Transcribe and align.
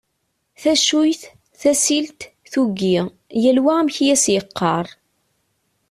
Taccuyt, 0.61 1.21
tasilt, 1.59 2.19
tuggi: 2.51 2.97
yal 3.41 3.57
wa 3.63 3.71
amek 3.77 3.97
i 4.03 4.07
as-yeqqar. 4.13 4.85